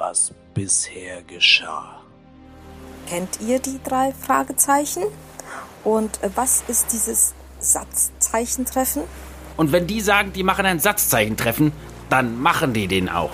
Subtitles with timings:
[0.00, 2.00] was bisher geschah.
[3.06, 5.02] Kennt ihr die drei Fragezeichen?
[5.84, 9.02] Und äh, was ist dieses Satzzeichentreffen?
[9.56, 11.72] Und wenn die sagen, die machen ein Satzzeichentreffen,
[12.08, 13.32] dann machen die den auch.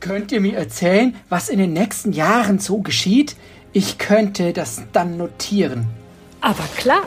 [0.00, 3.36] Könnt ihr mir erzählen, was in den nächsten Jahren so geschieht?
[3.72, 5.86] Ich könnte das dann notieren.
[6.40, 7.02] Aber klar,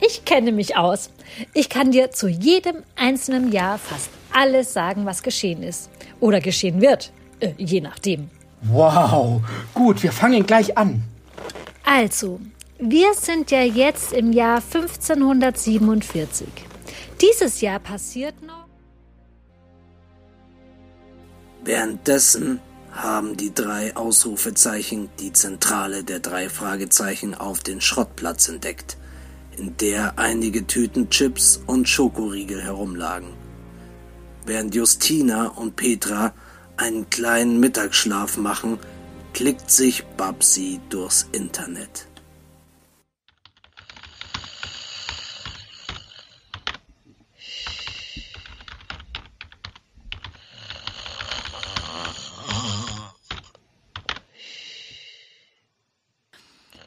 [0.00, 1.10] ich kenne mich aus.
[1.52, 5.90] Ich kann dir zu jedem einzelnen Jahr fast alles sagen, was geschehen ist.
[6.20, 7.12] Oder geschehen wird.
[7.40, 8.30] Äh, je nachdem.
[8.62, 9.42] Wow,
[9.74, 11.02] gut, wir fangen gleich an.
[11.84, 12.40] Also,
[12.78, 16.48] wir sind ja jetzt im Jahr 1547.
[17.20, 18.66] Dieses Jahr passiert noch.
[21.62, 22.60] Währenddessen
[22.92, 28.96] haben die drei Ausrufezeichen die Zentrale der drei Fragezeichen auf den Schrottplatz entdeckt,
[29.56, 33.43] in der einige Tüten Chips und Schokoriegel herumlagen.
[34.46, 36.34] Während Justina und Petra
[36.76, 38.78] einen kleinen Mittagsschlaf machen,
[39.32, 42.06] klickt sich Babsi durchs Internet.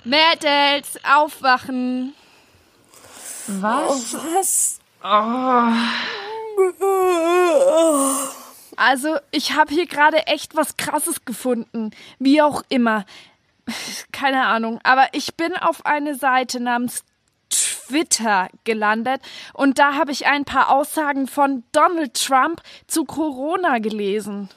[0.03, 2.13] Mädels, aufwachen.
[3.47, 4.13] Was?
[4.13, 4.79] Oh, was?
[5.03, 6.26] Oh.
[8.75, 11.91] Also, ich habe hier gerade echt was Krasses gefunden.
[12.19, 13.05] Wie auch immer.
[14.11, 14.79] Keine Ahnung.
[14.83, 17.03] Aber ich bin auf eine Seite namens
[17.49, 19.21] Twitter gelandet
[19.53, 24.49] und da habe ich ein paar Aussagen von Donald Trump zu Corona gelesen.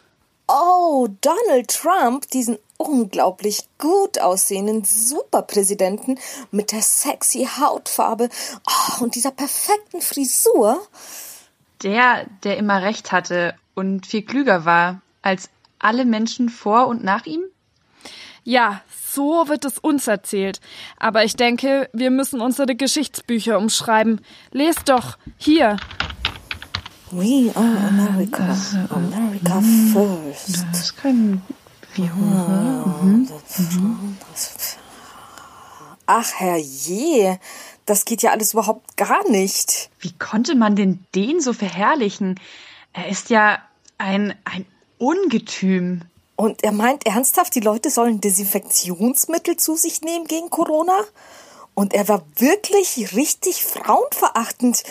[0.49, 6.19] Oh, Donald Trump, diesen unglaublich gut aussehenden Superpräsidenten
[6.51, 8.29] mit der sexy Hautfarbe
[8.67, 10.81] oh, und dieser perfekten Frisur.
[11.83, 17.27] Der, der immer recht hatte und viel klüger war als alle Menschen vor und nach
[17.27, 17.43] ihm?
[18.45, 20.61] Ja, so wird es uns erzählt.
[20.99, 24.21] Aber ich denke, wir müssen unsere Geschichtsbücher umschreiben.
[24.53, 25.77] Lest doch hier.
[27.11, 28.47] We are America.
[28.47, 30.65] Das, America mh, first.
[30.71, 31.43] Das können
[31.95, 33.29] wir ah, mhm.
[33.59, 34.17] Mhm.
[36.07, 37.39] Ach, herrje.
[37.91, 39.91] Das geht ja alles überhaupt gar nicht.
[39.99, 42.39] Wie konnte man denn den so verherrlichen?
[42.93, 43.59] Er ist ja
[43.99, 44.65] ein, ein
[44.99, 46.03] Ungetüm.
[46.37, 51.01] Und er meint ernsthaft, die Leute sollen Desinfektionsmittel zu sich nehmen gegen Corona?
[51.75, 54.85] Und er war wirklich richtig frauenverachtend.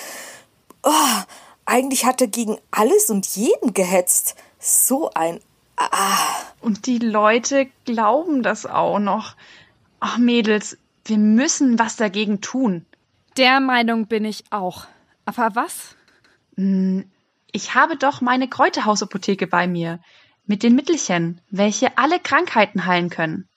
[0.83, 1.21] Oh,
[1.63, 4.35] eigentlich hat er gegen alles und jeden gehetzt.
[4.59, 5.39] So ein
[5.77, 6.17] Ah.
[6.59, 9.38] Und die Leute glauben das auch noch.
[10.01, 12.85] Ach, Mädels, wir müssen was dagegen tun.
[13.39, 14.85] Der Meinung bin ich auch.
[15.23, 15.95] Aber was?
[16.57, 17.09] Hm,
[17.53, 20.00] ich habe doch meine Kräuterhausapotheke bei mir.
[20.45, 23.47] Mit den Mittelchen, welche alle Krankheiten heilen können.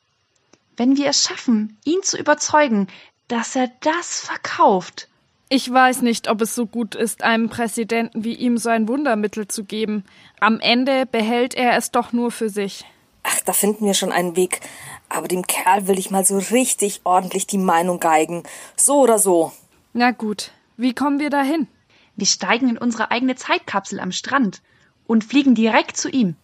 [0.76, 2.86] Wenn wir es schaffen, ihn zu überzeugen,
[3.26, 5.08] dass er das verkauft,
[5.48, 9.48] ich weiß nicht, ob es so gut ist, einem Präsidenten wie ihm so ein Wundermittel
[9.48, 10.04] zu geben.
[10.38, 12.84] Am Ende behält er es doch nur für sich.
[13.24, 14.60] Ach, da finden wir schon einen Weg.
[15.08, 18.44] Aber dem Kerl will ich mal so richtig ordentlich die Meinung geigen.
[18.76, 19.52] So oder so.
[19.94, 21.68] Na gut, wie kommen wir dahin?
[22.16, 24.62] Wir steigen in unsere eigene Zeitkapsel am Strand
[25.06, 26.36] und fliegen direkt zu ihm.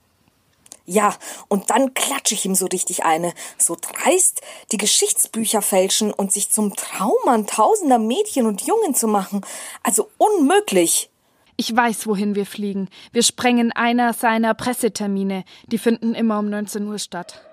[0.84, 1.14] Ja,
[1.48, 3.32] und dann klatsche ich ihm so richtig eine.
[3.56, 4.42] So dreist,
[4.72, 9.42] die Geschichtsbücher fälschen und sich zum Traummann tausender Mädchen und Jungen zu machen.
[9.82, 11.10] Also unmöglich.
[11.56, 12.88] Ich weiß, wohin wir fliegen.
[13.12, 15.44] Wir sprengen einer seiner Pressetermine.
[15.66, 17.47] Die finden immer um 19 Uhr statt.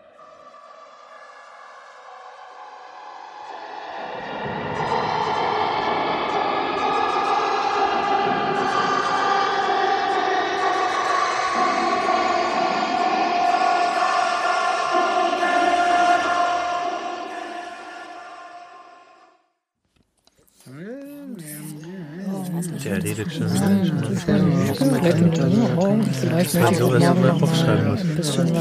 [26.20, 28.02] Vielleicht möchte sowas mal aufschreiben muss.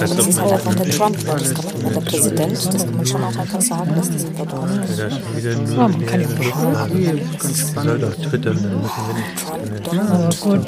[0.01, 3.37] Das ist einfach der Trump, das kann man der Präsident, das kann man schon auch
[3.37, 4.69] einfach sagen, dass das wird auch.
[4.97, 6.27] Ja, schon wieder nur man kann ja
[7.85, 9.93] soll doch twittern, dann müssen wir nicht.
[9.93, 10.61] Ja, gut.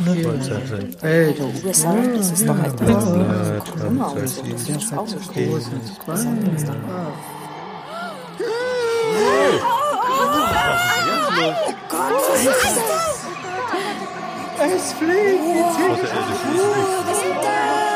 [2.18, 4.42] das ist doch halt Ja, Trump ist
[4.96, 5.16] auch so.
[11.38, 12.95] Oh Gott, was ist das?
[14.74, 15.12] Es fliegt!
[15.12, 16.64] Erde fliegt.
[17.06, 17.86] Was ist das?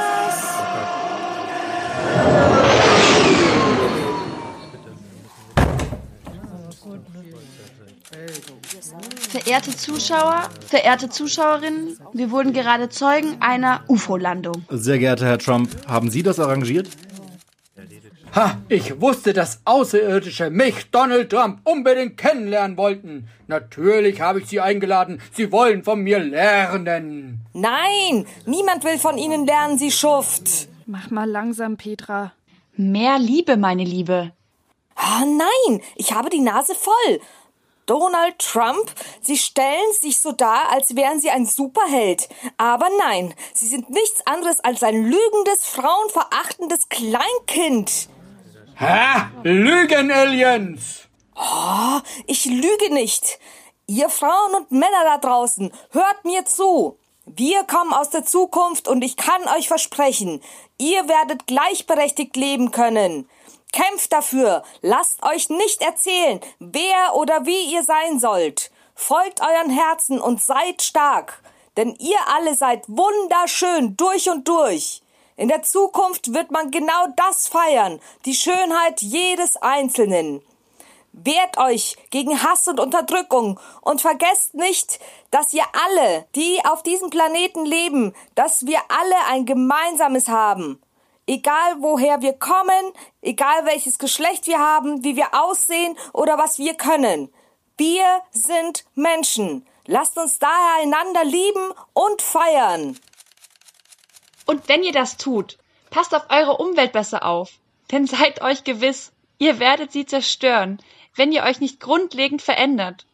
[9.30, 14.64] Verehrte Zuschauer, verehrte Zuschauerinnen, wir wurden gerade Zeugen einer UFO-Landung.
[14.68, 16.88] Sehr geehrter Herr Trump, haben Sie das arrangiert?
[18.32, 23.28] Ha, ich wusste, dass Außerirdische mich, Donald Trump, unbedingt kennenlernen wollten.
[23.48, 25.20] Natürlich habe ich Sie eingeladen.
[25.32, 27.40] Sie wollen von mir lernen.
[27.54, 30.68] Nein, niemand will von Ihnen lernen, Sie Schuft.
[30.86, 32.32] Mach mal langsam, Petra.
[32.76, 34.32] Mehr Liebe, meine Liebe.
[34.94, 37.20] Ah, nein, ich habe die Nase voll.
[37.86, 42.28] Donald Trump, Sie stellen sich so dar, als wären Sie ein Superheld.
[42.58, 48.08] Aber nein, Sie sind nichts anderes als ein lügendes, frauenverachtendes Kleinkind.
[48.80, 49.26] Hä?
[49.42, 51.06] Lügen, Aliens!
[51.36, 53.38] Oh, ich lüge nicht.
[53.86, 56.98] Ihr Frauen und Männer da draußen, hört mir zu.
[57.26, 60.40] Wir kommen aus der Zukunft und ich kann euch versprechen,
[60.78, 63.28] ihr werdet gleichberechtigt leben können.
[63.70, 68.70] Kämpft dafür, lasst euch nicht erzählen, wer oder wie ihr sein sollt.
[68.94, 71.42] Folgt euren Herzen und seid stark,
[71.76, 75.02] denn ihr alle seid wunderschön durch und durch.
[75.40, 80.42] In der Zukunft wird man genau das feiern, die Schönheit jedes Einzelnen.
[81.12, 85.00] Wehrt euch gegen Hass und Unterdrückung und vergesst nicht,
[85.30, 90.78] dass ihr alle, die auf diesem Planeten leben, dass wir alle ein gemeinsames haben.
[91.26, 96.74] Egal woher wir kommen, egal welches Geschlecht wir haben, wie wir aussehen oder was wir
[96.74, 97.32] können.
[97.78, 99.66] Wir sind Menschen.
[99.86, 102.98] Lasst uns daher einander lieben und feiern.
[104.50, 105.58] Und wenn ihr das tut,
[105.90, 107.60] passt auf eure Umwelt besser auf.
[107.92, 110.80] Denn seid euch gewiss, ihr werdet sie zerstören,
[111.14, 113.06] wenn ihr euch nicht grundlegend verändert.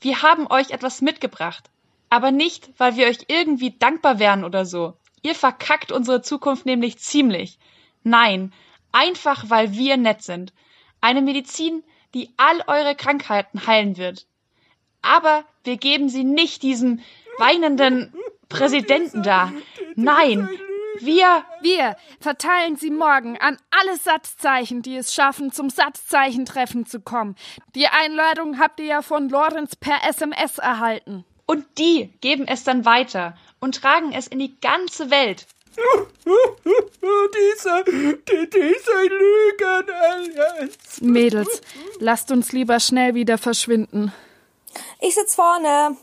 [0.00, 1.70] Wir haben euch etwas mitgebracht.
[2.08, 4.94] Aber nicht, weil wir euch irgendwie dankbar wären oder so.
[5.22, 7.58] Ihr verkackt unsere Zukunft nämlich ziemlich.
[8.04, 8.52] Nein,
[8.92, 10.52] einfach weil wir nett sind.
[11.00, 11.82] Eine Medizin,
[12.14, 14.28] die all eure Krankheiten heilen wird.
[15.02, 17.00] Aber wir geben sie nicht diesem
[17.38, 18.14] weinenden
[18.48, 19.52] Präsidenten da.
[19.96, 20.48] Nein,
[21.00, 21.44] wir.
[21.60, 27.36] Wir verteilen sie morgen an alle Satzzeichen, die es schaffen, zum Satzzeichentreffen zu kommen.
[27.74, 31.24] Die Einladung habt ihr ja von Lorenz per SMS erhalten.
[31.46, 35.46] Und die geben es dann weiter und tragen es in die ganze Welt.
[37.34, 41.00] diese, die, diese Lügen, Aliens.
[41.00, 41.60] Mädels,
[41.98, 44.12] lasst uns lieber schnell wieder verschwinden.
[45.00, 45.96] Ich sitz vorne.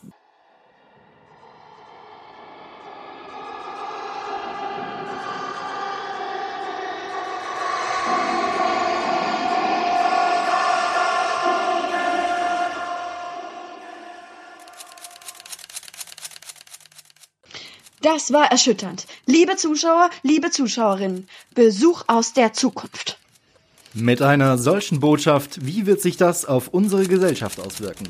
[18.03, 19.05] Das war erschütternd.
[19.27, 23.17] Liebe Zuschauer, liebe Zuschauerinnen, Besuch aus der Zukunft.
[23.93, 28.09] Mit einer solchen Botschaft, wie wird sich das auf unsere Gesellschaft auswirken?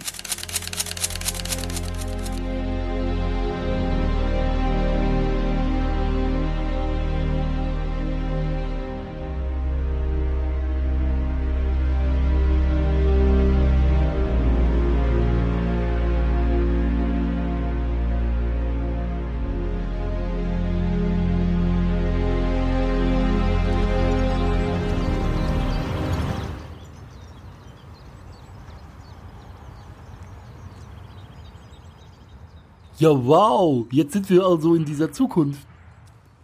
[33.03, 35.67] Ja, wow, jetzt sind wir also in dieser Zukunft.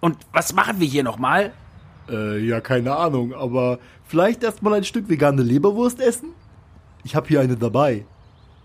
[0.01, 1.53] Und was machen wir hier nochmal?
[2.09, 6.33] Äh, ja, keine Ahnung, aber vielleicht erstmal ein Stück vegane Leberwurst essen?
[7.05, 8.03] Ich habe hier eine dabei.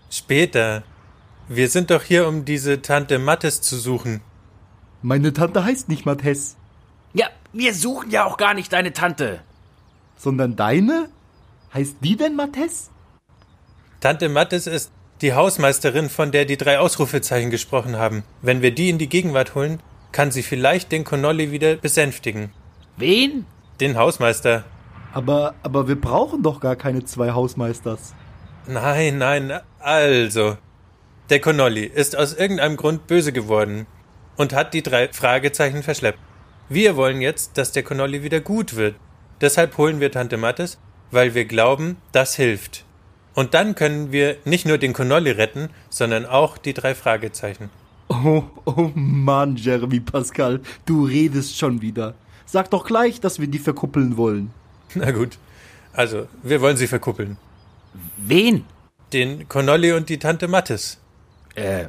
[0.09, 0.83] Später.
[1.47, 4.19] Wir sind doch hier, um diese Tante Mattes zu suchen.
[5.01, 6.57] Meine Tante heißt nicht Mattes.
[7.13, 9.39] Ja, wir suchen ja auch gar nicht deine Tante.
[10.17, 11.07] Sondern deine?
[11.73, 12.89] Heißt die denn Mattes?
[14.01, 14.91] Tante Mattes ist
[15.21, 18.23] die Hausmeisterin, von der die drei Ausrufezeichen gesprochen haben.
[18.41, 19.79] Wenn wir die in die Gegenwart holen,
[20.11, 22.51] kann sie vielleicht den Connolly wieder besänftigen.
[22.97, 23.45] Wen?
[23.79, 24.63] Den Hausmeister.
[25.13, 28.13] Aber, aber wir brauchen doch gar keine zwei Hausmeisters.
[28.67, 30.57] Nein, nein, also.
[31.29, 33.87] Der Connolly ist aus irgendeinem Grund böse geworden
[34.37, 36.19] und hat die drei Fragezeichen verschleppt.
[36.69, 38.95] Wir wollen jetzt, dass der Connolly wieder gut wird.
[39.41, 40.79] Deshalb holen wir Tante Mattes,
[41.11, 42.84] weil wir glauben, das hilft.
[43.35, 47.69] Und dann können wir nicht nur den Connolly retten, sondern auch die drei Fragezeichen.
[48.07, 52.15] Oh, oh Mann, Jeremy Pascal, du redest schon wieder.
[52.45, 54.53] Sag doch gleich, dass wir die verkuppeln wollen.
[54.95, 55.37] Na gut.
[55.91, 57.37] Also, wir wollen sie verkuppeln.
[58.17, 58.65] Wen?
[59.11, 60.99] Den Connolly und die Tante Mattes.
[61.55, 61.87] Äh,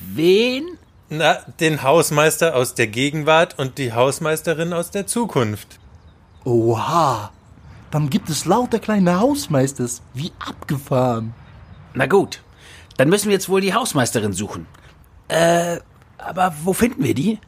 [0.00, 0.78] wen?
[1.08, 5.78] Na, den Hausmeister aus der Gegenwart und die Hausmeisterin aus der Zukunft.
[6.44, 7.30] Oha.
[7.92, 10.00] Dann gibt es lauter kleine Hausmeisters.
[10.14, 11.34] Wie abgefahren.
[11.92, 12.42] Na gut.
[12.96, 14.66] Dann müssen wir jetzt wohl die Hausmeisterin suchen.
[15.28, 15.78] Äh,
[16.16, 17.38] aber wo finden wir die?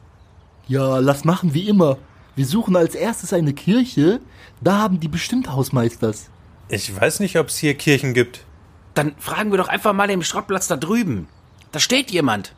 [0.67, 1.97] Ja, lass machen wie immer.
[2.35, 4.19] Wir suchen als erstes eine Kirche.
[4.61, 6.29] Da haben die bestimmt Hausmeisters.
[6.69, 8.45] Ich weiß nicht, ob es hier Kirchen gibt.
[8.93, 11.27] Dann fragen wir doch einfach mal den Schrottplatz da drüben.
[11.71, 12.53] Da steht jemand.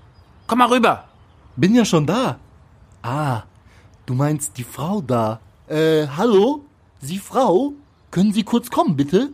[0.45, 1.05] Komm mal rüber.
[1.55, 2.37] Bin ja schon da.
[3.01, 3.43] Ah,
[4.05, 5.39] du meinst die Frau da.
[5.67, 6.66] Äh, hallo?
[6.99, 7.73] Sie Frau?
[8.09, 9.29] Können Sie kurz kommen, bitte?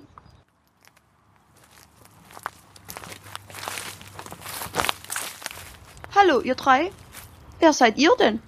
[6.15, 6.91] Hallo, ihr drei.
[7.59, 8.39] Wer seid ihr denn?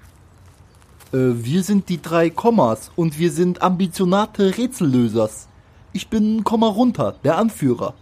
[1.14, 5.48] Äh, wir sind die drei Kommas und wir sind ambitionate Rätsellösers.
[5.94, 7.94] Ich bin Komma runter, der Anführer.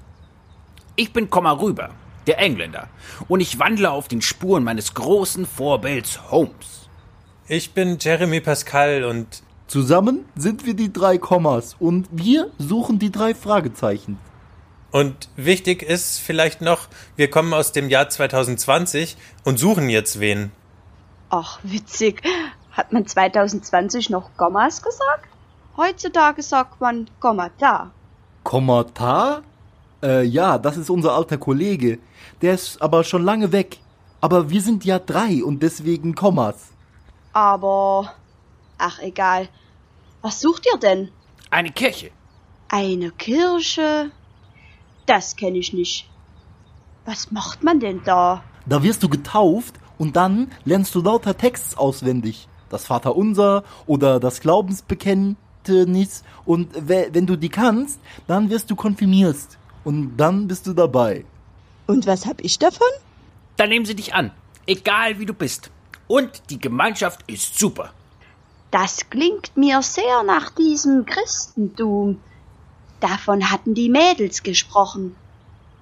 [0.95, 1.89] Ich bin Komma rüber,
[2.25, 2.87] der Engländer.
[3.27, 6.89] Und ich wandle auf den Spuren meines großen Vorbilds Holmes.
[7.47, 13.11] Ich bin Jeremy Pascal und Zusammen sind wir die drei Kommas und wir suchen die
[13.11, 14.19] drei Fragezeichen.
[14.91, 20.51] Und wichtig ist vielleicht noch, wir kommen aus dem Jahr 2020 und suchen jetzt wen.
[21.29, 22.21] Ach, witzig.
[22.71, 25.27] Hat man 2020 noch Kommas gesagt?
[25.77, 27.89] Heutzutage sagt man Kommata.
[28.43, 29.41] Kommata?
[30.03, 31.97] Äh, ja, das ist unser alter Kollege.
[32.43, 33.79] Der ist aber schon lange weg.
[34.21, 36.69] Aber wir sind ja drei und deswegen Kommas.
[37.31, 38.13] Aber.
[38.85, 39.47] Ach, egal.
[40.21, 41.09] Was sucht ihr denn?
[41.49, 42.11] Eine Kirche.
[42.67, 44.11] Eine Kirche?
[45.05, 46.09] Das kenne ich nicht.
[47.05, 48.43] Was macht man denn da?
[48.65, 52.47] Da wirst du getauft und dann lernst du lauter Texts auswendig.
[52.69, 56.23] Das Vaterunser oder das Glaubensbekenntnis.
[56.45, 59.37] Und we- wenn du die kannst, dann wirst du konfirmiert.
[59.85, 61.23] Und dann bist du dabei.
[61.87, 62.87] Und was hab ich davon?
[63.57, 64.31] Dann nehmen sie dich an.
[64.65, 65.69] Egal wie du bist.
[66.07, 67.93] Und die Gemeinschaft ist super.
[68.73, 72.19] Das klingt mir sehr nach diesem Christentum.
[73.01, 75.15] Davon hatten die Mädels gesprochen.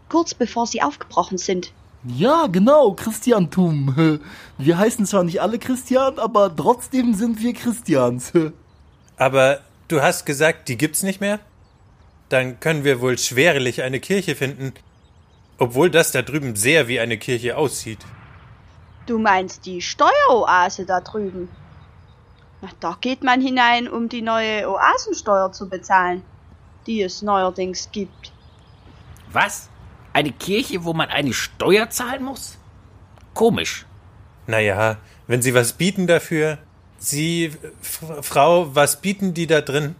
[0.10, 1.71] Kurz bevor sie aufgebrochen sind.
[2.03, 4.19] Ja, genau, Christiantum.
[4.57, 8.33] Wir heißen zwar nicht alle Christian, aber trotzdem sind wir Christians.
[9.17, 11.39] Aber du hast gesagt, die gibt's nicht mehr?
[12.27, 14.74] Dann können wir wohl schwerlich eine Kirche finden,
[15.60, 18.00] obwohl das da drüben sehr wie eine Kirche aussieht.
[19.05, 21.50] Du meinst die Steueroase da drüben?
[22.62, 26.24] Na, da geht man hinein, um die neue Oasensteuer zu bezahlen,
[26.86, 28.32] die es neuerdings gibt.
[29.32, 29.70] Was?
[30.13, 32.58] Eine Kirche, wo man eine Steuer zahlen muss?
[33.34, 33.86] Komisch.
[34.48, 36.58] Naja, wenn Sie was bieten dafür.
[36.98, 37.46] Sie,
[37.82, 39.96] F Frau, was bieten die da drin?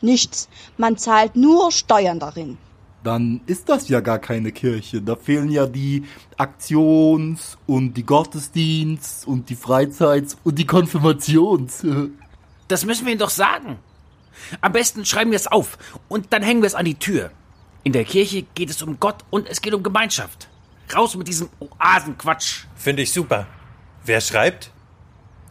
[0.00, 0.48] Nichts.
[0.76, 2.58] Man zahlt nur Steuern darin.
[3.02, 5.00] Dann ist das ja gar keine Kirche.
[5.00, 6.04] Da fehlen ja die
[6.36, 11.84] Aktions- und die Gottesdienst- und die Freizeits- und die Konfirmations.
[12.68, 13.80] Das müssen wir ihnen doch sagen.
[14.60, 15.76] Am besten schreiben wir es auf
[16.08, 17.32] und dann hängen wir es an die Tür.
[17.82, 20.48] In der Kirche geht es um Gott und es geht um Gemeinschaft.
[20.94, 22.66] Raus mit diesem Oasenquatsch.
[22.76, 23.48] Finde ich super.
[24.04, 24.70] Wer schreibt?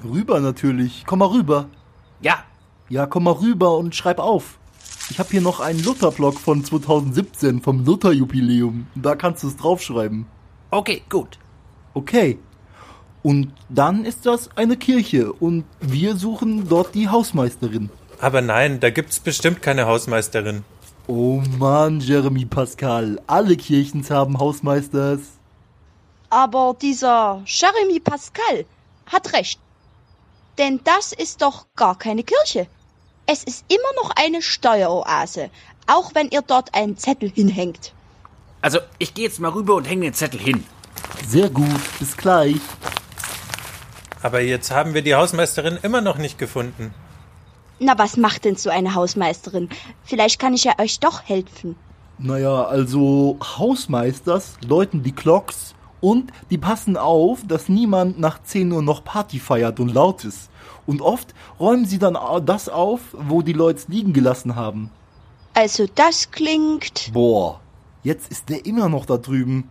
[0.01, 1.03] Rüber natürlich.
[1.05, 1.67] Komm mal rüber.
[2.21, 2.45] Ja,
[2.87, 4.58] Ja, komm mal rüber und schreib auf.
[5.09, 8.85] Ich habe hier noch einen Luther-Blog von 2017 vom Luther-Jubiläum.
[8.93, 10.27] Da kannst du es draufschreiben.
[10.69, 11.39] okay, gut.
[11.95, 12.37] Okay.
[13.23, 17.89] Und dann ist das eine Kirche und wir suchen dort die Hausmeisterin.
[18.21, 20.63] Aber nein, da gibt's bestimmt keine Hausmeisterin.
[21.07, 23.19] Oh Mann, Jeremy Pascal.
[23.25, 25.21] Alle Kirchens haben Hausmeisters.
[26.29, 28.65] Aber dieser Jeremy Pascal
[29.07, 29.59] hat recht.
[30.59, 32.67] Denn das ist doch gar keine Kirche.
[33.31, 35.51] Es ist immer noch eine Steueroase,
[35.85, 37.93] auch wenn ihr dort einen Zettel hinhängt.
[38.59, 40.63] Also, ich gehe jetzt mal rüber und hänge den Zettel hin.
[41.27, 42.55] Sehr gut, bis gleich.
[44.23, 46.91] Aber jetzt haben wir die Hausmeisterin immer noch nicht gefunden.
[47.77, 49.69] Na, was macht denn so eine Hausmeisterin?
[50.03, 51.75] Vielleicht kann ich ja euch doch helfen.
[52.17, 58.81] Naja, also Hausmeisters läuten die Glocks und die passen auf, dass niemand nach 10 Uhr
[58.81, 60.48] noch Party feiert und laut ist.
[60.89, 64.89] Und oft räumen sie dann das auf, wo die Leute liegen gelassen haben.
[65.53, 67.11] Also das klingt.
[67.13, 67.59] Boah,
[68.01, 69.69] jetzt ist der immer noch da drüben.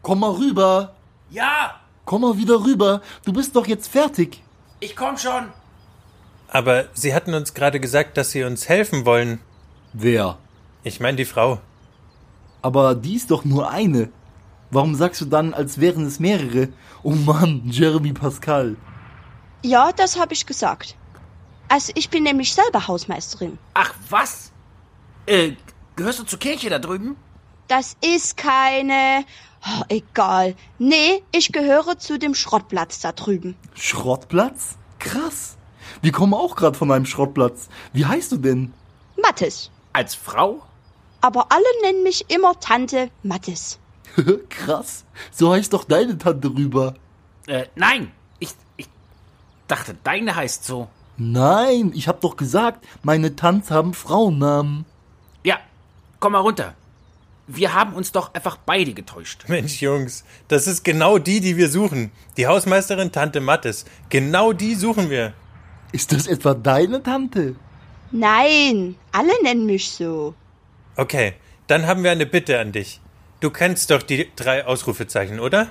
[0.00, 0.94] Komm mal rüber.
[1.30, 1.74] Ja,
[2.06, 3.02] Komm mal wieder rüber.
[3.26, 4.42] Du bist doch jetzt fertig.
[4.80, 5.44] ich komm schon.
[6.48, 9.40] Aber Sie hatten uns gerade gesagt, dass Sie uns helfen wollen.
[9.92, 10.38] Wer?
[10.82, 11.58] Ich meine die Frau.
[12.62, 14.08] Aber die ist doch nur eine.
[14.70, 16.68] Warum sagst du dann, als wären es mehrere?
[17.02, 18.76] Oh Mann, Jeremy Pascal.
[19.64, 20.94] Ja, das habe ich gesagt.
[21.68, 23.58] Also ich bin nämlich selber Hausmeisterin.
[23.72, 24.52] Ach, was?
[25.24, 25.52] Äh,
[25.96, 27.16] gehörst du zur Kirche da drüben?
[27.66, 29.24] Das ist keine.
[29.66, 30.54] Oh, egal.
[30.78, 33.56] Nee, ich gehöre zu dem Schrottplatz da drüben.
[33.74, 34.76] Schrottplatz?
[34.98, 35.56] Krass.
[36.02, 37.70] Wir kommen auch gerade von einem Schrottplatz.
[37.94, 38.74] Wie heißt du denn?
[39.16, 39.70] Mattes.
[39.94, 40.60] Als Frau?
[41.22, 43.78] Aber alle nennen mich immer Tante Mattes.
[44.50, 45.06] Krass.
[45.30, 46.96] So heißt doch deine Tante rüber.
[47.46, 48.12] Äh, nein,
[49.68, 50.88] dachte, deine heißt so.
[51.16, 54.84] Nein, ich hab doch gesagt, meine Tanz haben Frauennamen.
[55.44, 55.58] Ja,
[56.20, 56.74] komm mal runter.
[57.46, 59.44] Wir haben uns doch einfach beide getäuscht.
[59.48, 62.10] Mensch, Jungs, das ist genau die, die wir suchen.
[62.36, 63.84] Die Hausmeisterin Tante Mattes.
[64.08, 65.34] Genau die suchen wir.
[65.92, 67.54] Ist das etwa deine Tante?
[68.10, 70.34] Nein, alle nennen mich so.
[70.96, 71.34] Okay,
[71.66, 73.00] dann haben wir eine Bitte an dich.
[73.40, 75.68] Du kennst doch die drei Ausrufezeichen, oder?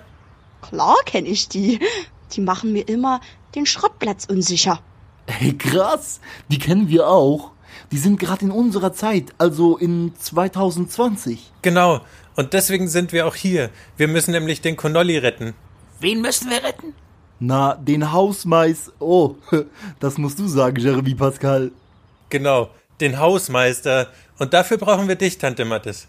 [0.62, 1.80] Klar kenne ich die.
[2.34, 3.22] Die machen mir immer
[3.56, 4.80] den Schrottplatz unsicher.
[5.28, 6.20] Hey, krass.
[6.50, 7.52] Die kennen wir auch.
[7.92, 11.52] Die sind gerade in unserer Zeit, also in 2020.
[11.62, 12.02] Genau.
[12.36, 13.70] Und deswegen sind wir auch hier.
[13.98, 15.54] Wir müssen nämlich den Connolly retten.
[16.00, 16.94] Wen müssen wir retten?
[17.40, 18.94] Na, den Hausmeister.
[19.00, 19.36] Oh,
[20.00, 21.72] das musst du sagen, Jeremy Pascal.
[22.30, 24.08] Genau, den Hausmeister.
[24.40, 26.08] Und dafür brauchen wir dich, Tante Mattes.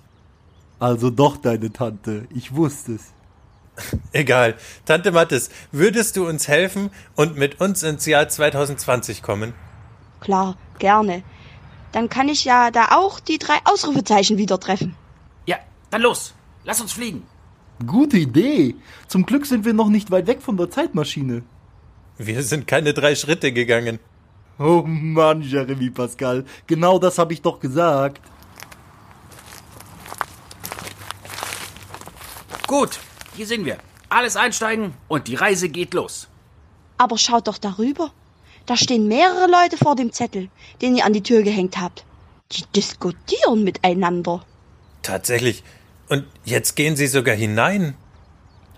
[0.78, 2.26] Also doch deine Tante.
[2.34, 3.12] Ich wusste es.
[4.12, 4.54] Egal.
[4.84, 9.54] Tante Mattes, würdest du uns helfen und mit uns ins Jahr 2020 kommen?
[10.20, 11.22] Klar, gerne.
[11.92, 14.96] Dann kann ich ja da auch die drei Ausrufezeichen wieder treffen.
[15.46, 15.58] Ja,
[15.90, 16.34] dann los.
[16.64, 17.24] Lass uns fliegen.
[17.86, 18.76] Gute Idee.
[19.08, 21.42] Zum Glück sind wir noch nicht weit weg von der Zeitmaschine.
[22.16, 23.98] Wir sind keine drei Schritte gegangen.
[24.58, 26.44] Oh Mann, Jeremy Pascal.
[26.66, 28.20] Genau das habe ich doch gesagt.
[32.66, 32.98] Gut,
[33.36, 33.78] hier sind wir.
[34.08, 36.28] Alles einsteigen und die Reise geht los.
[36.98, 38.12] Aber schaut doch darüber.
[38.66, 40.48] Da stehen mehrere Leute vor dem Zettel,
[40.80, 42.04] den ihr an die Tür gehängt habt.
[42.52, 44.44] Die diskutieren miteinander.
[45.02, 45.62] Tatsächlich.
[46.08, 47.94] Und jetzt gehen sie sogar hinein.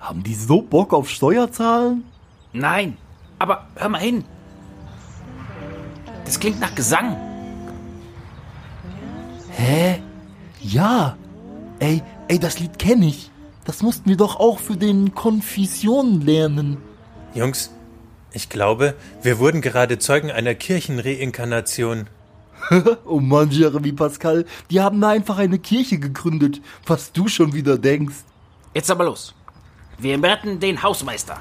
[0.01, 2.05] Haben die so Bock auf Steuerzahlen?
[2.53, 2.97] Nein,
[3.39, 4.25] aber hör mal hin.
[6.25, 7.17] Das klingt nach Gesang.
[9.51, 10.03] Hä?
[10.61, 11.17] Ja.
[11.79, 13.31] Ey, ey, das Lied kenne ich.
[13.67, 16.77] Das mussten wir doch auch für den Konfessionen lernen.
[17.35, 17.71] Jungs,
[18.33, 22.07] ich glaube, wir wurden gerade Zeugen einer Kirchenreinkarnation.
[23.05, 27.77] oh Mann, Jeremy Pascal, die haben da einfach eine Kirche gegründet, was du schon wieder
[27.77, 28.17] denkst.
[28.73, 29.35] Jetzt aber los.
[29.99, 31.39] Wir retten den Hausmeister.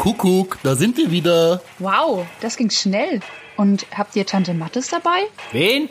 [0.00, 1.60] Kuckuck, da sind wir wieder.
[1.78, 3.20] Wow, das ging schnell.
[3.58, 5.24] Und habt ihr Tante Mattes dabei?
[5.52, 5.90] Wen?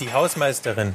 [0.00, 0.94] Die Hausmeisterin.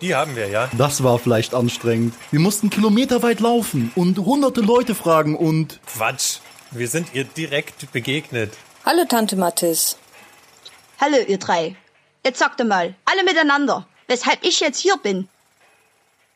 [0.00, 0.70] Die haben wir, ja?
[0.78, 2.14] Das war vielleicht anstrengend.
[2.30, 5.78] Wir mussten kilometerweit laufen und hunderte Leute fragen und...
[5.84, 6.38] Quatsch.
[6.70, 8.54] Wir sind ihr direkt begegnet.
[8.86, 9.98] Hallo, Tante Mathis.
[10.98, 11.76] Hallo, ihr drei.
[12.24, 15.28] Jetzt sagt mal, alle miteinander, weshalb ich jetzt hier bin.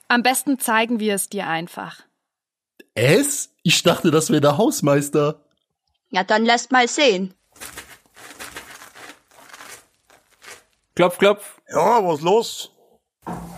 [0.08, 2.00] Am besten zeigen wir es dir einfach.
[2.94, 3.48] Es?
[3.62, 5.40] Ich dachte, das wäre der Hausmeister.
[6.10, 7.34] Ja, dann lasst mal sehen.
[10.94, 11.60] Klopf, klopf.
[11.68, 12.70] Ja, was los?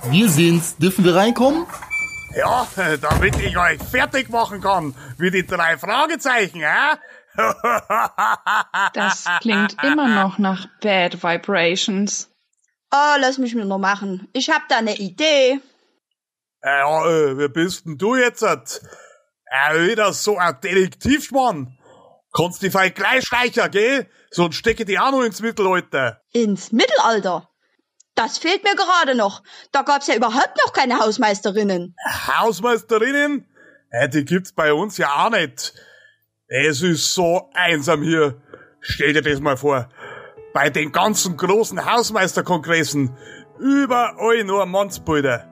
[0.05, 0.77] Wir sind's.
[0.77, 1.67] Dürfen wir reinkommen?
[2.35, 2.67] Ja,
[3.01, 6.97] damit ich euch fertig machen kann, wie die drei Fragezeichen, hä?
[8.95, 12.31] Das klingt immer noch nach Bad Vibrations.
[12.91, 14.29] Oh, lass mich mir noch machen.
[14.33, 15.61] Ich hab da eine Idee.
[16.63, 18.43] Ja, äh, wer bist denn du jetzt?
[18.43, 21.77] Äh, wieder so ein Detektivmann.
[22.37, 24.07] Kannst die Fall gleich streicher, gell?
[24.31, 26.21] Sonst stecke die auch noch ins Mittelalter.
[26.33, 27.49] Ins Mittelalter?
[28.15, 29.43] Das fehlt mir gerade noch.
[29.73, 31.95] Da gab's ja überhaupt noch keine Hausmeisterinnen.
[32.29, 33.47] Hausmeisterinnen?
[33.91, 35.75] Äh, die gibt's bei uns ja auch nicht.
[36.49, 38.41] Es ist so einsam hier.
[38.81, 39.89] Stell dir das mal vor.
[40.53, 43.17] Bei den ganzen großen Hausmeisterkongressen.
[43.59, 45.47] Überall nur Mannsbilder.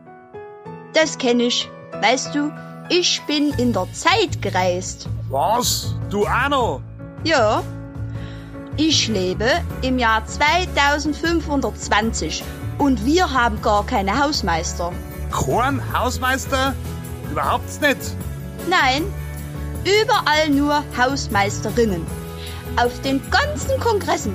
[0.92, 1.68] Das kenn ich.
[2.00, 2.52] Weißt du,
[2.88, 5.08] ich bin in der Zeit gereist.
[5.30, 5.94] Was?
[6.10, 6.80] Du auch noch?
[7.24, 7.62] Ja.
[8.76, 9.48] Ich lebe
[9.82, 12.42] im Jahr 2520
[12.78, 14.92] und wir haben gar keine Hausmeister.
[15.30, 16.74] Kein Hausmeister?
[17.30, 17.98] Überhaupt nicht.
[18.68, 19.04] Nein,
[19.84, 22.04] überall nur Hausmeisterinnen.
[22.76, 24.34] auf den ganzen Kongressen.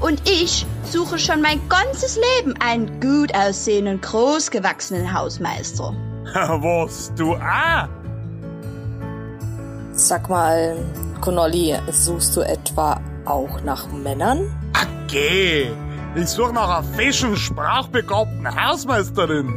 [0.00, 5.94] Und ich suche schon mein ganzes Leben einen gut aussehenden, großgewachsenen Hausmeister.
[6.34, 7.88] Was, du auch?
[9.92, 10.76] Sag mal,
[11.20, 14.50] Connolly, suchst du etwa auch nach Männern?
[15.08, 15.70] Geh,
[16.14, 19.52] ich suche nach einer fischen, sprachbegabten Hausmeisterin.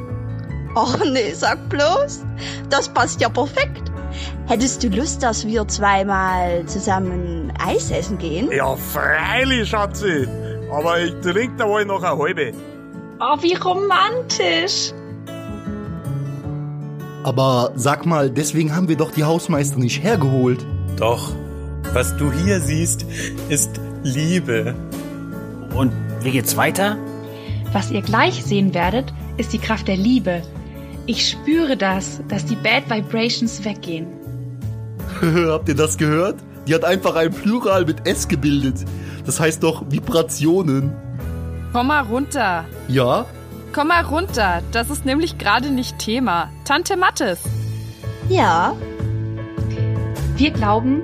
[0.76, 2.26] Oh nee, sag bloß.
[2.70, 3.90] Das passt ja perfekt.
[4.48, 8.52] Hättest du Lust, dass wir zweimal zusammen Eis essen gehen?
[8.52, 10.28] Ja, freilich, Schatzi.
[10.72, 12.52] Aber ich trinke da wohl noch eine halbe.
[13.22, 14.94] Oh, wie romantisch.
[17.26, 20.64] Aber sag mal, deswegen haben wir doch die Hausmeister nicht hergeholt.
[20.96, 21.34] Doch,
[21.92, 23.04] was du hier siehst,
[23.50, 24.76] ist Liebe.
[25.74, 27.00] Und wie geht's weiter?
[27.74, 30.44] Was ihr gleich sehen werdet, ist die Kraft der Liebe.
[31.08, 34.06] Ich spüre das, dass die Bad Vibrations weggehen.
[35.48, 36.36] Habt ihr das gehört?
[36.68, 38.86] Die hat einfach ein Plural mit S gebildet.
[39.26, 40.94] Das heißt doch Vibrationen.
[41.74, 42.66] Komm mal runter.
[42.88, 43.26] Ja?
[43.76, 44.62] Komm mal runter.
[44.72, 46.50] Das ist nämlich gerade nicht Thema.
[46.64, 47.40] Tante Mattes.
[48.30, 48.74] Ja.
[50.38, 51.02] Wir glauben,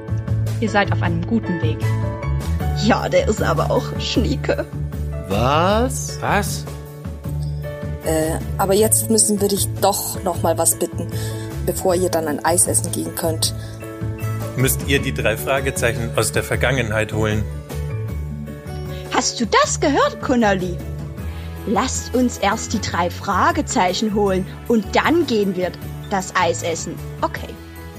[0.62, 1.80] ihr seid auf einem guten Weg.
[2.82, 4.66] Ja, der ist aber auch schnieke.
[5.28, 6.18] Was?
[6.22, 6.64] Was?
[8.06, 11.08] Äh, aber jetzt müssen wir dich doch noch mal was bitten,
[11.66, 13.54] bevor ihr dann ein Eis essen gehen könnt.
[14.56, 17.44] Müsst ihr die drei Fragezeichen aus der Vergangenheit holen?
[19.14, 20.78] Hast du das gehört, Connolly?
[21.68, 25.72] Lasst uns erst die drei Fragezeichen holen und dann gehen wir
[26.10, 26.96] das Eis essen.
[27.22, 27.50] Okay.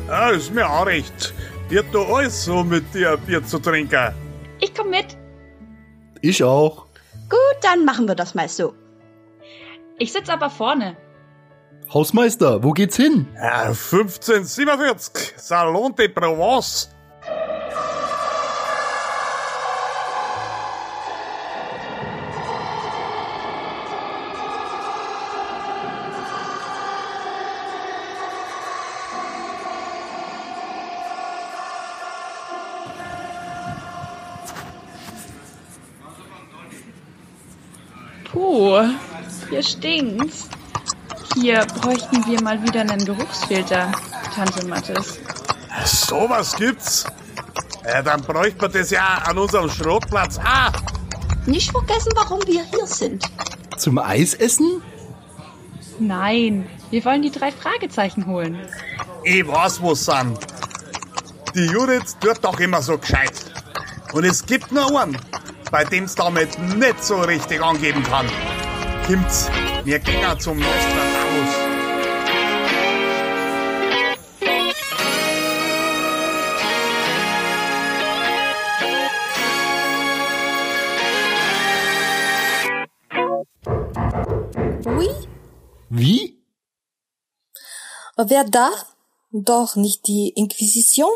[0.09, 1.33] Ja, ist mir auch recht.
[1.69, 4.13] Wird da alles so mit dir Bier zu trinken.
[4.61, 5.17] Ich komm mit.
[6.21, 6.87] Ich auch.
[7.31, 8.75] Gut, dann machen wir das mal so.
[9.99, 10.97] Ich sitz aber vorne.
[11.93, 13.27] Hausmeister, wo geht's hin?
[13.37, 16.92] Ja, 1547, Salon de Provence.
[39.63, 40.49] Stinkt's.
[41.35, 43.93] Hier bräuchten wir mal wieder einen Geruchsfilter,
[44.35, 45.19] Tante Mattes.
[45.85, 47.07] Sowas gibt's.
[47.85, 50.73] Ja, dann bräuchte man das ja an unserem Schrottplatz auch.
[51.47, 53.25] Nicht vergessen, warum wir hier sind.
[53.77, 54.83] Zum Eisessen?
[55.99, 58.59] Nein, wir wollen die drei Fragezeichen holen.
[59.25, 60.39] Ich weiß, wo's sind.
[61.55, 63.33] Die Judith tut doch immer so gescheit.
[64.13, 65.19] Und es gibt nur einen,
[65.71, 68.27] bei dem's damit nicht so richtig angeben kann.
[69.07, 69.51] Kommt's,
[69.85, 71.73] wir gehen zum Nostradamus.
[84.85, 85.09] Oui?
[85.91, 86.43] Wie?
[88.17, 88.71] Wer da?
[89.33, 91.11] Doch nicht die Inquisition?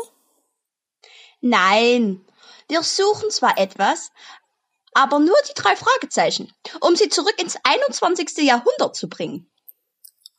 [1.39, 2.25] Nein,
[2.67, 4.11] wir suchen zwar etwas,
[4.97, 8.37] aber nur die drei Fragezeichen, um sie zurück ins 21.
[8.39, 9.47] Jahrhundert zu bringen.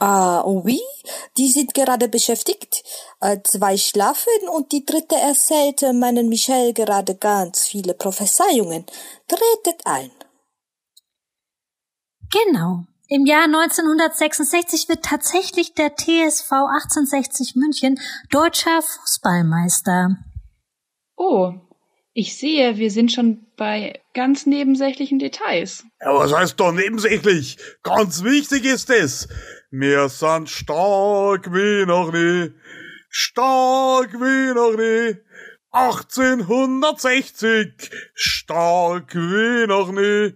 [0.01, 0.81] Ah, oui,
[1.37, 2.83] die sind gerade beschäftigt.
[3.21, 8.85] Äh, zwei schlafen und die dritte erzählt äh, meinen Michel gerade ganz viele Prophezeiungen.
[9.29, 10.11] Tretet ein.
[12.31, 12.85] Genau.
[13.09, 17.99] Im Jahr 1966 wird tatsächlich der TSV 1860 München
[18.31, 20.17] deutscher Fußballmeister.
[21.17, 21.55] Oh,
[22.19, 25.85] ich sehe, wir sind schon bei ganz nebensächlichen Details.
[26.01, 27.59] Ja, was heißt doch nebensächlich?
[27.85, 29.29] Ganz wichtig ist es.
[29.71, 32.51] Wir sind stark wie noch nie.
[33.09, 35.15] Stark wie noch nie.
[35.71, 37.89] 1860.
[38.15, 40.35] Stark wie noch nie.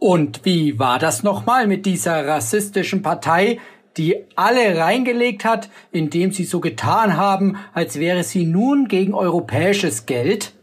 [0.00, 3.60] Und wie war das nochmal mit dieser rassistischen Partei,
[3.96, 10.06] die alle reingelegt hat, indem sie so getan haben, als wäre sie nun gegen europäisches
[10.06, 10.53] Geld?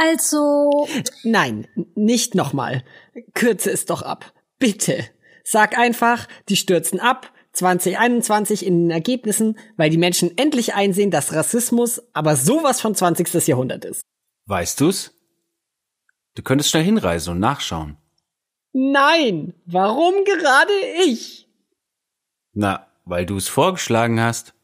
[0.00, 0.88] Also.
[1.24, 2.84] Nein, nicht nochmal.
[3.34, 4.32] Kürze es doch ab.
[4.58, 5.04] Bitte.
[5.44, 11.34] Sag einfach, die stürzen ab, 2021 in den Ergebnissen, weil die Menschen endlich einsehen, dass
[11.34, 13.46] Rassismus aber sowas von 20.
[13.46, 14.02] Jahrhundert ist.
[14.46, 15.12] Weißt du's?
[16.34, 17.98] Du könntest schnell hinreisen und nachschauen.
[18.72, 20.72] Nein, warum gerade
[21.04, 21.48] ich?
[22.52, 24.54] Na, weil du es vorgeschlagen hast.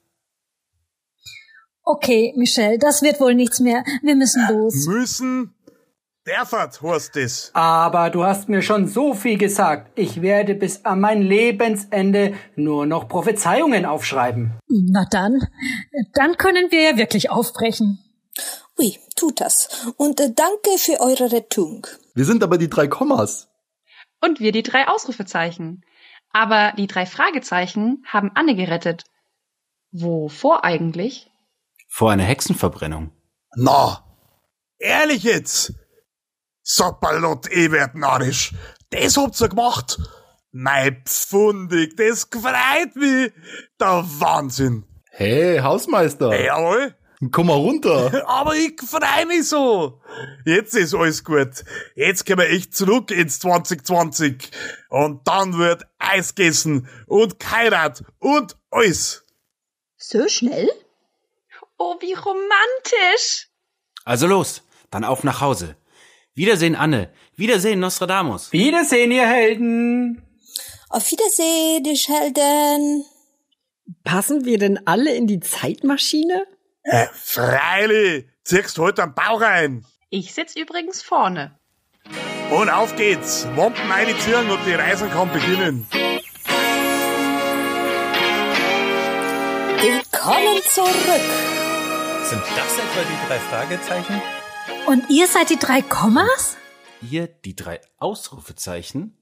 [1.89, 3.85] Okay, Michelle, das wird wohl nichts mehr.
[4.03, 4.87] Wir müssen los.
[4.87, 5.55] Müssen?
[6.27, 6.81] Derfert
[7.15, 7.53] es.
[7.55, 9.93] Aber du hast mir schon so viel gesagt.
[9.95, 14.59] Ich werde bis an mein Lebensende nur noch Prophezeiungen aufschreiben.
[14.67, 15.47] Na dann,
[16.15, 18.01] dann können wir ja wirklich aufbrechen.
[18.77, 19.87] Ui, tut das.
[19.97, 21.87] Und äh, danke für eure Rettung.
[22.15, 23.49] Wir sind aber die drei Kommas.
[24.21, 25.85] Und wir die drei Ausrufezeichen.
[26.33, 29.05] Aber die drei Fragezeichen haben Anne gerettet.
[29.93, 31.31] Wovor eigentlich?
[31.97, 33.11] Vor einer Hexenverbrennung.
[33.55, 34.05] Na,
[34.79, 35.73] ehrlich jetzt?
[36.63, 38.53] Sapperlot Ewert narrisch.
[38.91, 39.99] Das habt ihr gemacht?
[40.53, 43.33] Mei pfundig, das gefreut mich.
[43.81, 44.85] Der Wahnsinn.
[45.11, 46.33] Hey, Hausmeister.
[46.33, 46.95] Hey, jawohl.
[47.33, 48.25] Komm mal runter.
[48.27, 50.03] Aber ich freu mich so.
[50.45, 51.65] Jetzt ist alles gut.
[51.95, 54.51] Jetzt können wir echt zurück ins 2020.
[54.91, 59.25] Und dann wird Eis gegessen und Kairat und alles.
[59.97, 60.69] So schnell?
[61.79, 63.49] Oh, wie romantisch.
[64.05, 65.77] Also los, dann auf nach Hause.
[66.35, 67.13] Wiedersehen, Anne.
[67.37, 68.53] Wiedersehen, Nostradamus.
[68.53, 70.23] Wiedersehen, ihr Helden.
[70.89, 73.05] Auf Wiedersehen, die Helden.
[74.05, 76.47] Passen wir denn alle in die Zeitmaschine?
[76.83, 78.27] Äh, freilich.
[78.45, 79.85] Ziehst heute am Bauch rein.
[80.11, 81.59] Ich sitz übrigens vorne.
[82.51, 83.47] Und auf geht's.
[83.57, 85.87] Wampen einziehen und die Reise kann beginnen.
[89.81, 91.56] Willkommen zurück.
[92.29, 94.21] Sind das etwa die drei Fragezeichen?
[94.87, 96.57] Und ihr seid die drei Kommas?
[97.09, 99.17] Ihr die drei Ausrufezeichen?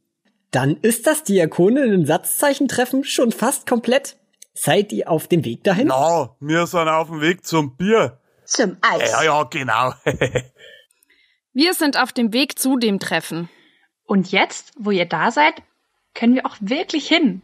[0.51, 4.17] Dann ist das Diakoninnen-Satzzeichen-Treffen schon fast komplett.
[4.55, 5.89] Seid ihr auf dem Weg dahin?
[5.89, 8.21] Na, wir sind auf dem Weg zum Bier.
[8.47, 9.13] Zum Eis.
[9.13, 9.93] Ja, ja, genau.
[11.53, 13.51] Wir sind auf dem Weg zu dem Treffen.
[14.07, 15.55] Und jetzt, wo ihr da seid,
[16.15, 17.43] können wir auch wirklich hin.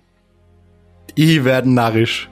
[1.16, 2.28] Die werden narrisch.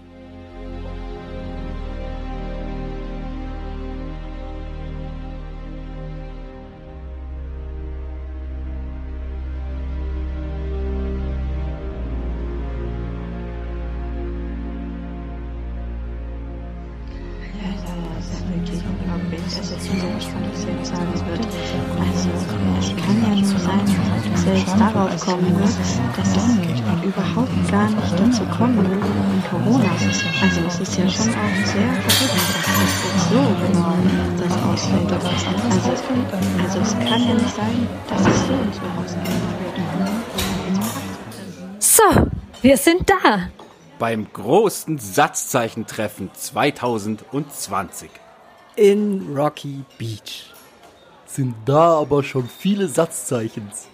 [25.96, 26.58] Ne, dass es
[27.08, 29.00] überhaupt gar nicht dazu kommen mit
[29.50, 29.90] Corona.
[30.42, 33.94] Also es ist ja schon auch sehr verrückt, dass das jetzt so genau
[34.38, 35.12] das ausfällt.
[35.12, 35.28] Also,
[36.62, 38.78] also es kann ja nicht sein, dass es so ins
[41.78, 42.02] So,
[42.62, 43.48] wir sind da.
[43.98, 48.10] Beim großen Satzzeichentreffen 2020.
[48.76, 50.52] In Rocky Beach.
[51.26, 53.88] Sind da aber schon viele Satzzeichens.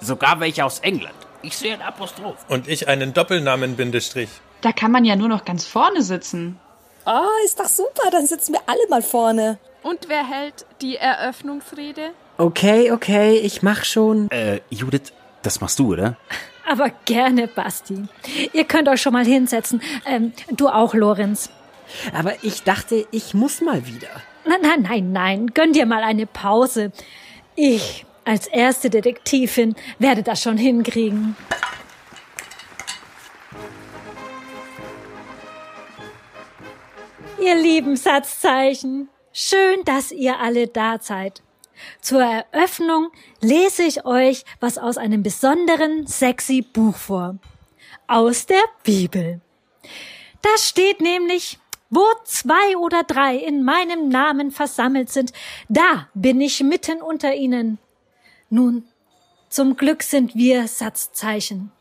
[0.00, 1.25] Sogar welche aus England.
[1.46, 2.44] Ich sehe ein Apostroph.
[2.48, 4.28] Und ich einen Doppelnamen-Bindestrich.
[4.62, 6.58] Da kann man ja nur noch ganz vorne sitzen.
[7.04, 9.60] Ah, ist doch super, dann sitzen wir alle mal vorne.
[9.84, 12.10] Und wer hält die Eröffnungsrede?
[12.36, 14.28] Okay, okay, ich mach schon.
[14.32, 16.16] Äh, Judith, das machst du, oder?
[16.68, 18.08] Aber gerne, Basti.
[18.52, 19.80] Ihr könnt euch schon mal hinsetzen.
[20.04, 21.50] Ähm, du auch, Lorenz.
[22.12, 24.08] Aber ich dachte, ich muss mal wieder.
[24.44, 25.46] Nein, nein, nein, nein.
[25.54, 26.90] Gönn dir mal eine Pause.
[27.54, 31.36] Ich als erste Detektivin werde das schon hinkriegen.
[37.40, 41.42] Ihr lieben Satzzeichen, schön, dass ihr alle da seid.
[42.00, 43.10] Zur Eröffnung
[43.40, 47.36] lese ich euch was aus einem besonderen, sexy Buch vor.
[48.08, 49.40] Aus der Bibel.
[50.42, 51.58] Da steht nämlich,
[51.90, 55.32] wo zwei oder drei in meinem Namen versammelt sind,
[55.68, 57.78] da bin ich mitten unter ihnen.
[58.48, 58.86] Nun,
[59.48, 61.72] zum Glück sind wir Satzzeichen.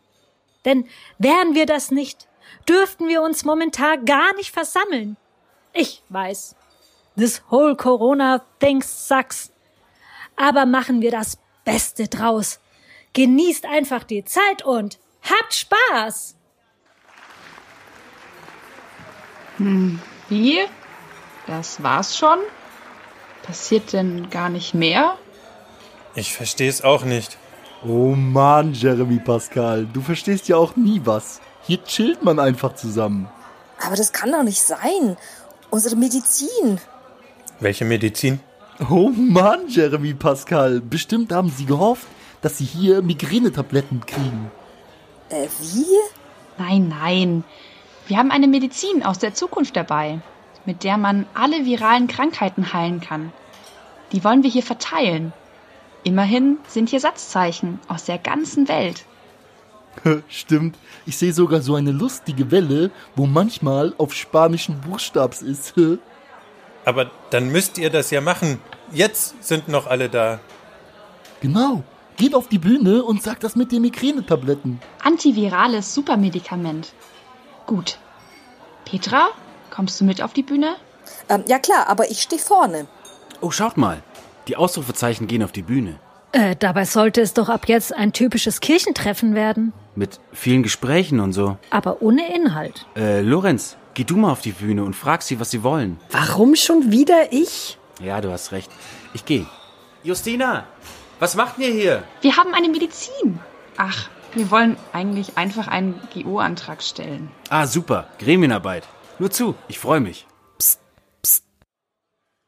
[0.66, 2.28] Denn wären wir das nicht,
[2.68, 5.18] dürften wir uns momentan gar nicht versammeln.
[5.74, 6.56] Ich weiß,
[7.18, 9.52] this whole Corona things sucks.
[10.36, 12.60] Aber machen wir das Beste draus.
[13.14, 16.36] Genießt einfach die Zeit und habt Spaß!
[19.58, 20.00] Hm,
[20.30, 20.60] wie?
[21.48, 22.40] Das war's schon?
[23.44, 25.18] Passiert denn gar nicht mehr?
[26.16, 27.38] Ich verstehe es auch nicht.
[27.86, 31.42] Oh Mann, Jeremy Pascal, du verstehst ja auch nie was.
[31.64, 33.28] Hier chillt man einfach zusammen.
[33.86, 35.18] Aber das kann doch nicht sein.
[35.70, 36.80] Unsere Medizin.
[37.60, 38.40] Welche Medizin?
[38.90, 42.08] Oh Mann, Jeremy Pascal, bestimmt haben sie gehofft,
[42.42, 44.52] dass sie hier Migränetabletten kriegen.
[45.30, 45.86] Äh, wie?
[46.58, 47.44] Nein, nein.
[48.08, 50.20] Wir haben eine Medizin aus der Zukunft dabei,
[50.66, 53.34] mit der man alle viralen Krankheiten heilen kann.
[54.12, 55.34] Die wollen wir hier verteilen.
[56.06, 59.06] Immerhin sind hier Satzzeichen aus der ganzen Welt.
[60.30, 65.74] Stimmt, ich sehe sogar so eine lustige Welle, wo manchmal auf spanischen Buchstabs ist.
[66.86, 68.60] Aber dann müsst ihr das ja machen.
[68.92, 70.40] Jetzt sind noch alle da.
[71.42, 71.84] Genau.
[72.18, 74.80] Geht auf die Bühne und sagt das mit den Migränetabletten.
[75.04, 76.94] Antivirales Supermedikament.
[77.66, 77.98] Gut.
[78.86, 79.30] Petra,
[79.72, 80.76] kommst du mit auf die Bühne?
[81.30, 82.86] Ähm, ja klar, aber ich stehe vorne.
[83.42, 84.04] Oh, schaut mal.
[84.48, 86.00] Die Ausrufezeichen gehen auf die Bühne.
[86.32, 89.74] Äh, dabei sollte es doch ab jetzt ein typisches Kirchentreffen werden.
[89.96, 91.58] Mit vielen Gesprächen und so.
[91.70, 92.86] Aber ohne Inhalt.
[92.96, 95.98] Äh, Lorenz, geh du mal auf die Bühne und frag sie, was sie wollen.
[96.12, 97.78] Warum schon wieder ich?
[98.02, 98.70] Ja, du hast recht.
[99.14, 99.46] Ich geh.
[100.04, 100.66] Justina,
[101.20, 102.04] was macht ihr hier?
[102.22, 103.40] Wir haben eine Medizin.
[103.78, 107.32] Ach, wir wollen eigentlich einfach einen GO-Antrag stellen.
[107.50, 108.08] Ah, super.
[108.20, 108.84] Gremienarbeit.
[109.18, 110.28] Nur zu, ich freue mich.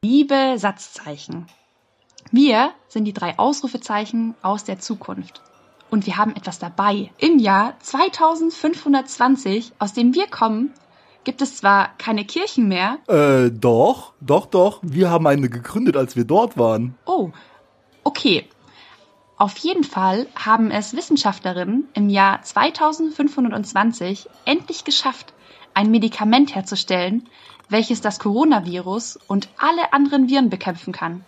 [0.04, 1.46] Liebe Satzzeichen.
[2.30, 5.40] Wir sind die drei Ausrufezeichen aus der Zukunft.
[5.90, 7.10] Und wir haben etwas dabei.
[7.16, 10.74] Im Jahr 2520, aus dem wir kommen,
[11.24, 12.98] gibt es zwar keine Kirchen mehr.
[13.06, 14.80] Äh, doch, doch, doch.
[14.82, 16.96] Wir haben eine gegründet, als wir dort waren.
[17.06, 17.30] Oh,
[18.04, 18.46] okay.
[19.38, 25.32] Auf jeden Fall haben es Wissenschaftlerinnen im Jahr 2520 endlich geschafft,
[25.74, 27.28] ein Medikament herzustellen,
[27.68, 31.24] welches das Coronavirus und alle anderen Viren bekämpfen kann.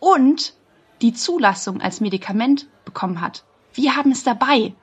[0.00, 0.54] Und
[1.02, 3.44] die Zulassung als Medikament bekommen hat.
[3.72, 4.74] Wir haben es dabei.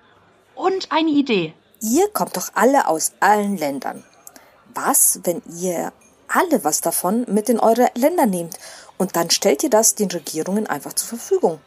[0.55, 1.53] Und eine Idee.
[1.81, 4.03] Ihr kommt doch alle aus allen Ländern.
[4.73, 5.91] Was, wenn ihr
[6.27, 8.57] alle was davon mit in eure Länder nehmt
[8.97, 11.59] und dann stellt ihr das den Regierungen einfach zur Verfügung?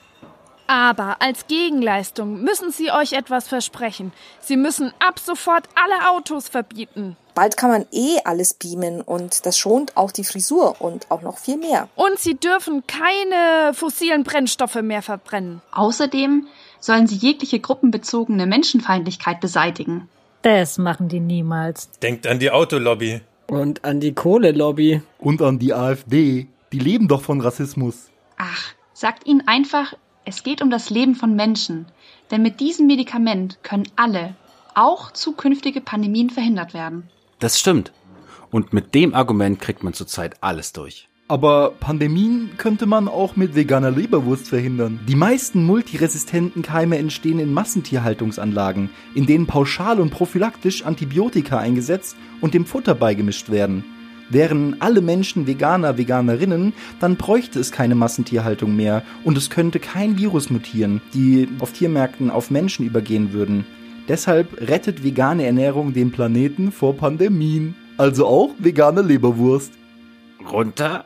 [0.70, 4.12] Aber als Gegenleistung müssen Sie euch etwas versprechen.
[4.38, 7.16] Sie müssen ab sofort alle Autos verbieten.
[7.35, 11.38] Bald kann man eh alles beamen und das schont auch die Frisur und auch noch
[11.38, 11.88] viel mehr.
[11.96, 15.61] Und Sie dürfen keine fossilen Brennstoffe mehr verbrennen.
[15.72, 16.46] Außerdem
[16.78, 20.09] sollen sie jegliche gruppenbezogene Menschenfeindlichkeit beseitigen.
[20.42, 21.90] Das machen die niemals.
[21.98, 23.22] Denkt an die Autolobby.
[23.48, 25.02] Und an die Kohlelobby.
[25.18, 26.46] Und an die AfD.
[26.72, 28.09] Die leben doch von Rassismus.
[28.37, 29.94] Ach, sagt ihnen einfach,
[30.30, 31.86] es geht um das Leben von Menschen.
[32.30, 34.36] Denn mit diesem Medikament können alle,
[34.76, 37.10] auch zukünftige Pandemien verhindert werden.
[37.40, 37.92] Das stimmt.
[38.52, 41.08] Und mit dem Argument kriegt man zurzeit alles durch.
[41.26, 45.00] Aber Pandemien könnte man auch mit veganer Leberwurst verhindern.
[45.08, 52.54] Die meisten multiresistenten Keime entstehen in Massentierhaltungsanlagen, in denen pauschal und prophylaktisch Antibiotika eingesetzt und
[52.54, 53.84] dem Futter beigemischt werden.
[54.30, 60.18] Wären alle Menschen Veganer, Veganerinnen, dann bräuchte es keine Massentierhaltung mehr und es könnte kein
[60.18, 63.66] Virus mutieren, die auf Tiermärkten auf Menschen übergehen würden.
[64.08, 67.74] Deshalb rettet vegane Ernährung den Planeten vor Pandemien.
[67.96, 69.72] Also auch vegane Leberwurst.
[70.50, 71.04] Runter?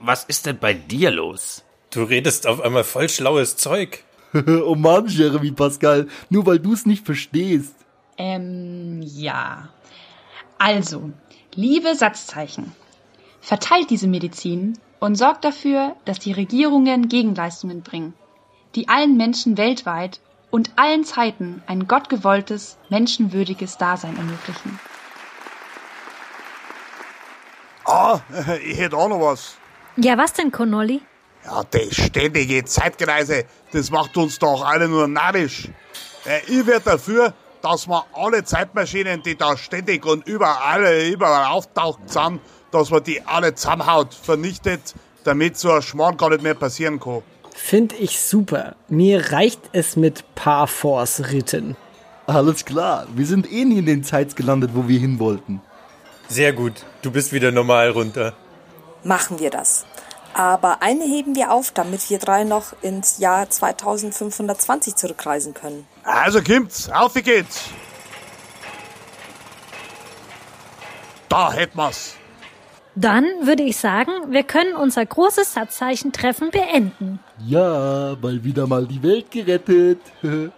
[0.00, 1.64] Was ist denn bei dir los?
[1.90, 4.04] Du redest auf einmal voll schlaues Zeug.
[4.64, 7.74] oh Mann, Jeremy Pascal, nur weil du es nicht verstehst.
[8.18, 9.70] Ähm, ja.
[10.58, 11.12] Also,
[11.54, 12.72] liebe Satzzeichen,
[13.40, 18.14] verteilt diese Medizin und sorgt dafür, dass die Regierungen Gegenleistungen bringen,
[18.74, 24.78] die allen Menschen weltweit und allen Zeiten ein gottgewolltes, menschenwürdiges Dasein ermöglichen.
[27.84, 28.20] Ah,
[28.64, 29.56] ich hätte auch noch was.
[29.96, 31.00] Ja, was denn, Connolly?
[31.44, 35.68] Ja, das ständige Zeitgereise, das macht uns doch alle nur narrisch.
[36.26, 37.32] Äh, ich werde dafür,
[37.68, 43.20] dass man alle Zeitmaschinen, die da ständig und überall, überall auftaucht sind, dass man die
[43.26, 47.22] alle zusammenhaut, vernichtet, damit so ein Schmarrn gar nicht mehr passieren kann.
[47.54, 48.74] Find ich super.
[48.88, 51.76] Mir reicht es mit Parforce-Ritten.
[52.26, 55.60] Alles klar, wir sind eh nie in den Zeits gelandet, wo wir hin wollten.
[56.28, 58.32] Sehr gut, du bist wieder normal runter.
[59.04, 59.84] Machen wir das.
[60.32, 65.86] Aber eine heben wir auf, damit wir drei noch ins Jahr 2520 zurückreisen können.
[66.08, 67.68] Also kommt's, auf geht's.
[71.28, 72.16] Da hätten wir's.
[72.94, 77.20] Dann würde ich sagen, wir können unser großes Satzzeichen-Treffen beenden.
[77.44, 80.00] Ja, weil wieder mal die Welt gerettet.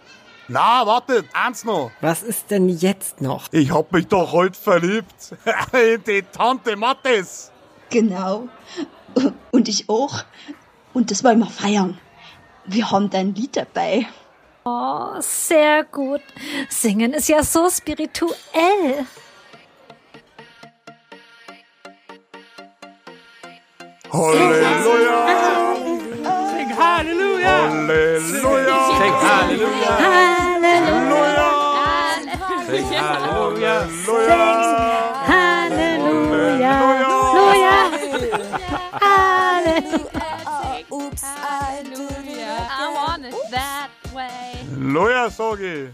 [0.48, 1.90] Na, wartet, eins noch.
[2.00, 3.48] Was ist denn jetzt noch?
[3.50, 5.34] Ich hab mich doch heute verliebt.
[5.72, 7.50] In die Tante Mattes.
[7.90, 8.48] Genau.
[9.50, 10.22] Und ich auch.
[10.94, 11.98] Und das wollen wir feiern.
[12.66, 14.06] Wir haben dein Lied dabei.
[14.72, 16.22] Oh, sehr gut.
[16.68, 19.04] Singen ist ja so spirituell.
[24.12, 24.70] Halleluja.
[26.52, 27.54] Sing Halleluja!
[27.66, 28.76] Halleluja.
[28.98, 29.92] Sing Halleluja!
[30.06, 31.48] Halleluja.
[32.68, 33.74] Sing Halleluja!
[35.26, 36.72] Halleluja.
[37.80, 38.34] Halleluja.
[39.00, 40.20] Halleluja.
[40.92, 42.10] Oops, I do
[42.72, 43.79] I want it that
[44.14, 44.52] way.
[44.70, 45.90] Halleluja, sag ich.